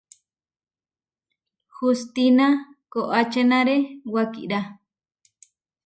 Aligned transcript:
Hustína 1.75 2.47
koačénare 2.91 3.77
wakirá. 4.13 4.59